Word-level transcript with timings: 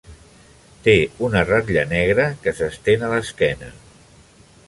Té 0.87 0.95
una 1.27 1.43
ratlla 1.49 1.83
negra 1.91 2.25
que 2.47 2.55
s'estén 2.61 3.05
a 3.09 3.13
l'esquena. 3.13 3.73